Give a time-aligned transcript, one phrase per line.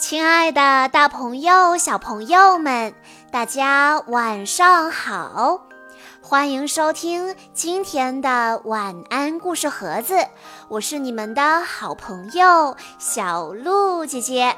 [0.00, 2.94] 亲爱的，大朋友、小朋友们，
[3.30, 5.60] 大家晚上好！
[6.22, 10.16] 欢迎收听今天的晚安故事盒子，
[10.68, 14.56] 我是你们的好朋友小鹿姐姐。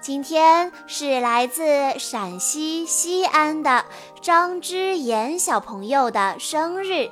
[0.00, 1.62] 今天是来自
[1.96, 3.84] 陕西西安的
[4.20, 7.08] 张之言小朋友的生日，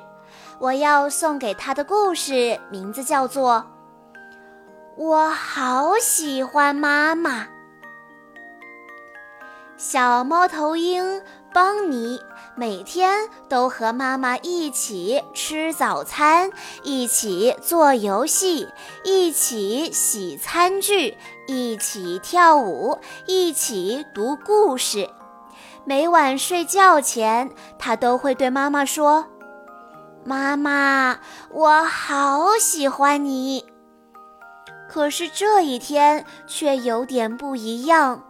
[0.59, 3.65] 我要送给他的故事名字叫做。
[4.99, 7.47] 我好喜欢妈妈。
[9.77, 12.19] 小猫头鹰邦尼
[12.53, 16.51] 每天都和妈妈一起吃早餐，
[16.83, 18.67] 一起做游戏，
[19.05, 25.09] 一起洗餐具，一起跳舞，一起读故事。
[25.85, 29.27] 每晚睡觉前，他都会对妈妈说
[30.25, 31.19] ：“妈妈，
[31.51, 33.65] 我好喜欢你。”
[34.89, 38.23] 可是这一天却有点不一样，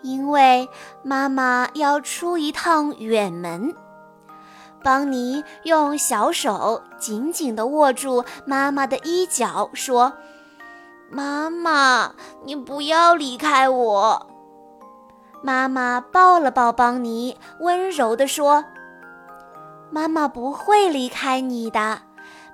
[0.00, 0.66] 因为
[1.02, 3.74] 妈妈要出一趟远门。
[4.82, 10.14] 邦尼用小手紧紧地握住妈妈的衣角，说
[11.10, 14.26] ：“妈妈，你不要离开我。”
[15.42, 18.64] 妈妈抱了抱邦尼，温柔地说
[19.90, 21.98] ：“妈妈不会离开你的。”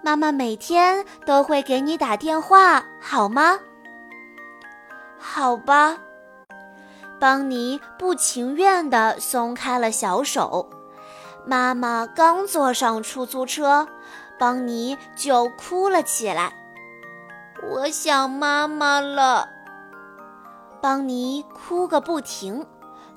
[0.05, 3.59] 妈妈每天都会给你打电话，好吗？
[5.19, 5.97] 好吧。
[7.19, 10.69] 邦尼不情愿地松开了小手。
[11.47, 13.89] 妈妈刚坐上出租车，
[14.39, 16.53] 邦尼就哭了起来。
[17.73, 19.49] 我想妈妈了。
[20.83, 22.67] 邦尼哭个不停，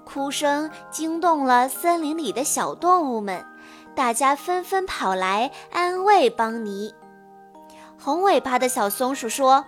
[0.06, 3.46] 哭声惊动了森林里的小动物们。
[3.98, 6.94] 大家纷纷跑来安慰邦尼。
[8.00, 9.66] 红尾巴的小松鼠说：“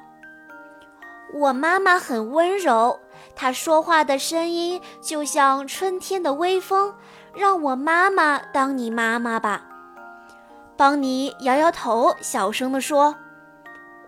[1.34, 3.00] 我妈妈很温柔，
[3.36, 6.94] 她说话的声音就像春天的微风。
[7.34, 9.66] 让我妈妈当你妈妈吧。”
[10.78, 13.16] 邦尼摇摇头，小声地说：“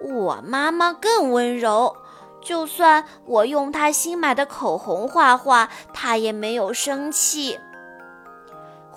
[0.02, 1.96] 我妈妈更温柔，
[2.44, 7.60] 就算我用她新买的口红画画，她也没有生气。”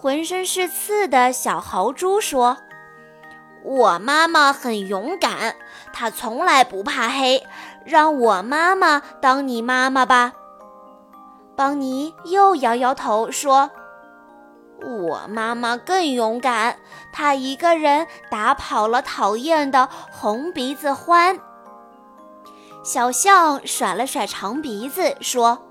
[0.05, 2.59] 浑身是刺的小豪猪说
[3.65, 5.57] ：“我妈妈很勇敢，
[5.95, 7.43] 她从来不怕黑。
[7.87, 10.35] 让我妈妈当你妈妈吧。”
[11.57, 13.71] 邦尼又摇摇头说
[15.09, 16.77] ：“我妈妈更勇敢，
[17.11, 21.41] 她一个人打跑了讨厌的红鼻子獾。”
[22.85, 25.63] 小象甩了甩长鼻子说。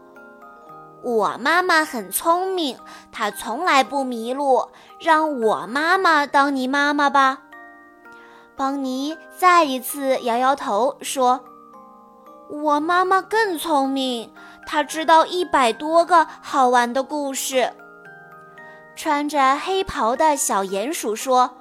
[1.03, 2.77] 我妈妈很聪明，
[3.11, 4.69] 她从来不迷路。
[5.01, 7.39] 让我妈妈当你妈妈吧。
[8.55, 11.43] 邦尼再一次摇摇头说
[12.49, 14.33] ：“我妈妈更聪明，
[14.65, 17.73] 她知道一百多个好玩的故事。”
[18.95, 21.51] 穿着黑袍的小鼹鼠说：“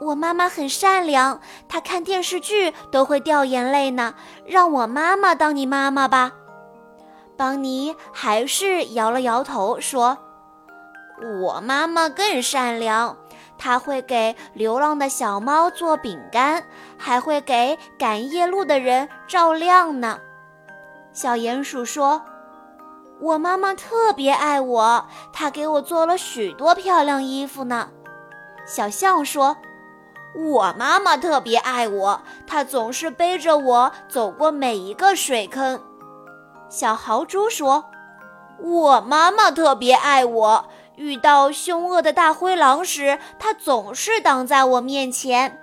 [0.00, 4.14] 我妈妈很善良，她看电视剧都会掉眼泪呢。
[4.46, 6.32] 让我妈妈当你妈妈吧。”
[7.40, 10.18] 邦尼还是摇了摇头，说
[11.40, 13.16] ：“我妈妈更善良，
[13.56, 16.62] 她会给流浪的小猫做饼干，
[16.98, 20.18] 还会给赶夜路的人照亮呢。”
[21.14, 22.20] 小鼹鼠说
[23.22, 27.88] ：“我妈妈特别爱我，她给我做了许多漂亮衣服呢。”
[28.68, 29.56] 小象说
[30.36, 35.80] ：“我妈妈特别爱我，她总是背着我走过每一个水坑。”
[36.70, 37.90] 小豪猪说
[38.62, 45.60] ：“我妈妈特别爱我，遇到凶恶的大灰狼时，它总是挡在我面前。”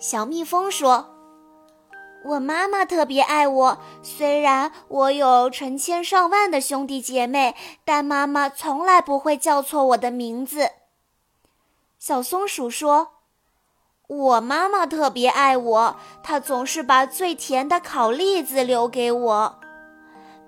[0.00, 1.14] 小蜜蜂说
[2.26, 7.54] ：“我妈妈特别爱我，虽然我有成千上万的兄弟姐妹，
[7.84, 10.70] 但妈妈从来不会叫错我的名字。”
[12.00, 13.12] 小松鼠说
[14.08, 19.58] ：“我妈妈特别爱我，她总是把最甜的烤栗子留给我。”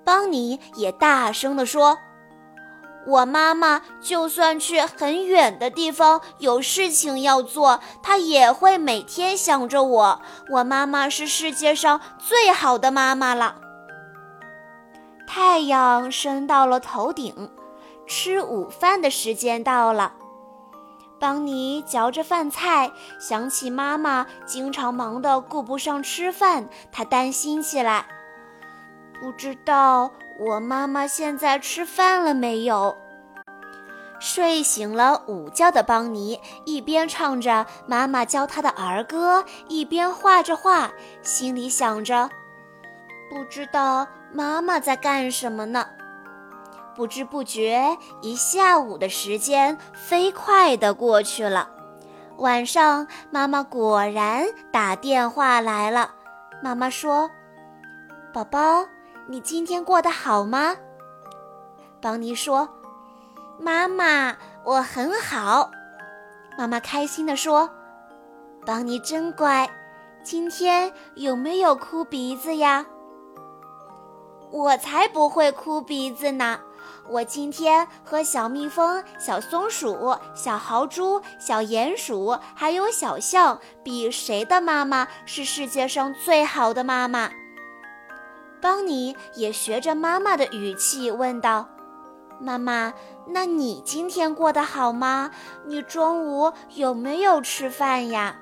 [0.05, 1.97] 邦尼也大声地说
[3.07, 10.21] ：“我妈妈就算去很远的地方有事情要做，她也会每天想着我。
[10.51, 13.55] 我妈妈是世界上最好的妈妈了。”
[15.27, 17.51] 太阳升到了头顶，
[18.05, 20.13] 吃午饭的时间到了。
[21.19, 28.05] 邦尼嚼着饭菜，想起妈妈经常忙得顾不上吃饭，他担心起来。
[29.19, 32.95] 不知道我妈妈现在吃饭了没有？
[34.19, 40.91] 睡醒了午觉的邦尼一边唱着妈妈教他的儿歌，一边画着画，
[41.21, 42.29] 心里想着：
[43.29, 45.85] 不知道妈妈在干什么呢？
[46.95, 51.69] 不知不觉，一下午的时间飞快地过去了。
[52.37, 56.11] 晚上，妈妈果然打电话来了。
[56.63, 57.29] 妈妈说
[58.33, 58.85] ：“宝宝，
[59.27, 60.75] 你今天过得好吗？”
[62.01, 62.69] 邦尼说
[63.59, 65.71] ：“妈妈，我很好。”
[66.57, 67.69] 妈妈开心地说
[68.65, 69.69] ：“邦尼真乖，
[70.23, 72.85] 今天有没有哭鼻子呀？”
[74.51, 76.59] 我才不会哭鼻子呢！
[77.09, 87.31] 我今天和小蜜蜂、小松鼠、小豪猪、小鼹鼠还有小象比，谁的妈妈是世界上最好的妈妈？
[88.65, 91.69] 邦尼也学着妈妈的语气问道
[92.41, 92.91] ：“妈妈，
[93.27, 95.29] 那你今天过得好吗？
[95.67, 98.37] 你中午有没有吃饭呀？”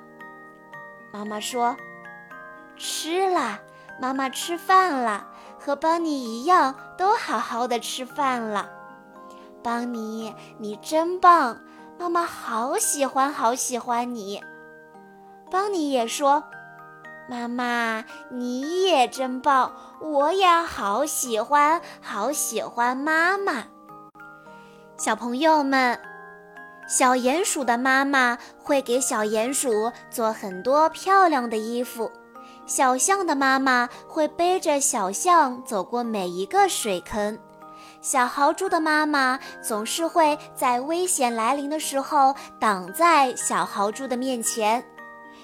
[1.12, 1.76] 妈妈说
[2.80, 3.60] ：“吃了，
[4.00, 5.28] 妈妈吃饭了。”
[5.60, 8.70] 和邦尼一样，都好好的吃饭了。
[9.62, 11.60] 邦尼，你真棒，
[12.00, 14.42] 妈妈好喜欢，好喜欢你。
[15.52, 16.46] 邦尼也说
[17.30, 19.72] ：“妈妈，你也真棒，
[20.02, 23.66] 我也好喜欢，好喜欢妈妈。”
[24.98, 26.00] 小朋友们，
[26.88, 32.12] 小鼹鼠的妈妈会给小鼹鼠做很多漂亮的衣服。
[32.66, 37.38] 小象的妈妈会背着小象走过每一个水坑，
[38.02, 44.86] 小豪猪的妈妈总是会在危险来临的时候挡在小豪猪的面前。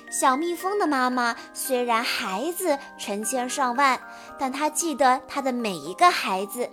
[0.09, 3.99] 小蜜蜂的妈妈虽然孩子成千上万，
[4.37, 6.69] 但她记得她的每一个孩子。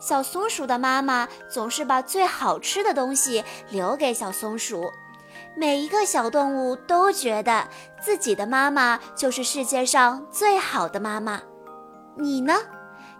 [0.00, 4.90] 小松鼠的妈妈总是把最好吃的东西留给小松鼠。
[5.56, 7.68] 每一个小动物都觉得
[8.02, 11.40] 自己的妈妈就是世界上最好的妈妈。
[12.16, 12.54] 你呢？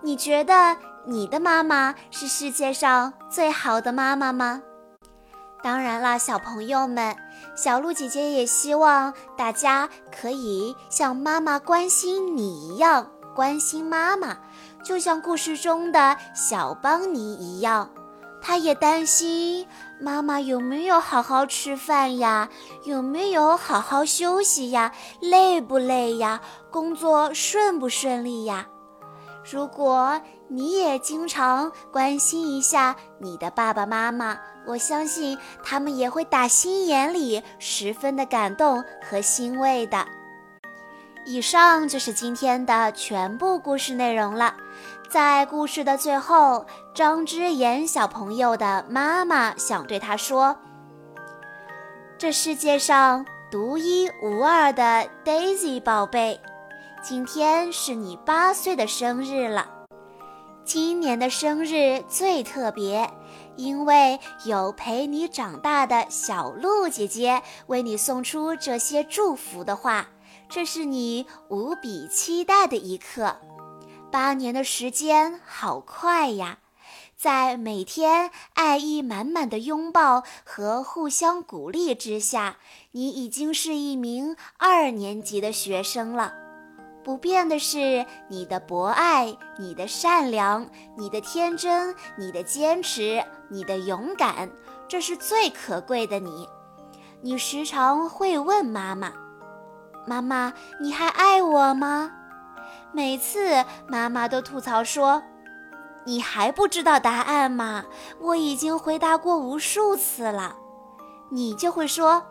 [0.03, 4.63] 你觉得你的妈妈是世界上最好的妈妈吗？
[5.65, 7.17] 当然啦，小朋友们，
[7.57, 14.37] 小鹿姐姐也希望大家可以像妈妈关心你一样关心妈妈，
[14.85, 17.89] 就像故事中的小邦尼一样。
[18.43, 19.67] 他也担心
[19.99, 22.51] 妈妈有没有好好吃饭呀，
[22.85, 28.67] 有没有好好休息呀，累不累呀，工作顺不顺利呀？
[29.51, 40.07] 如果你也经常关心一下你的爸爸妈妈，我相信他们也会打心眼里十分的感动和欣慰的。
[41.27, 44.55] 以上就是今天的全部故事内容了。
[45.11, 50.57] 在故事的最后，张之言小朋友的妈妈想对他说
[52.19, 56.41] ：“这世界上独一无二的 Daisy 宝贝，
[57.07, 59.69] 今天是你八岁的生日了。
[60.65, 63.11] 今年的生日最特别，
[63.57, 70.09] 因为有陪你长大的小鹿姐姐为你送出这些祝福的话，
[70.49, 73.37] 这是你无比期待的一刻。”
[74.11, 76.61] 八年的时间好快呀，
[77.19, 82.57] 在每天爱意满满的拥抱和互相鼓励之下，
[82.93, 86.44] 你已经是一名二年级的学生了。
[87.05, 94.51] 不变的是你的博爱、你的善良、你的天真、你的坚持、你的勇敢，
[94.89, 96.49] 这是最可贵的你。
[97.21, 99.13] 你时常会问妈妈
[100.09, 102.11] ：“妈妈，你还爱我吗？”
[102.91, 105.23] 每次妈妈都吐槽说
[106.07, 107.85] ：“你还不知道答案吗？
[108.19, 110.57] 我已经回答过无数次了。”
[111.31, 112.25] 你就会说：“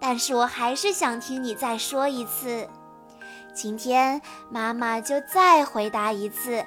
[0.00, 2.66] 但是我还是想听你再说一次。”
[3.52, 6.64] 今天妈妈就再回答一次：“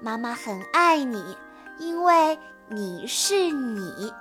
[0.00, 1.36] 妈妈很爱你，
[1.78, 4.12] 因为你是你。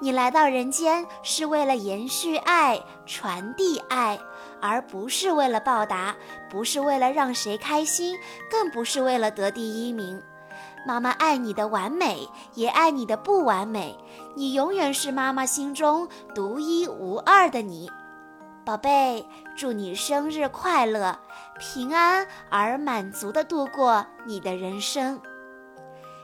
[0.00, 4.18] 你来到人间是为了延续爱，传递爱。”
[4.60, 6.14] 而不是为了报答，
[6.48, 8.16] 不是为了让谁开心，
[8.48, 10.22] 更不是为了得第一名。
[10.86, 13.98] 妈妈爱你的完美，也爱你的不完美。
[14.36, 17.90] 你永远是妈妈心中独一无二的你，
[18.64, 19.26] 宝贝。
[19.56, 21.18] 祝你生日快乐，
[21.58, 25.20] 平安而满足的度过你的人生。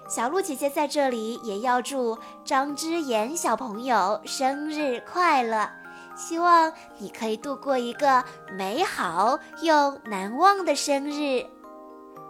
[0.08, 5.68] 小鹿姐姐在这里也要祝张之言小朋友生日快乐。
[6.16, 8.24] 希望你可以度过一个
[8.56, 11.46] 美好又难忘的生日。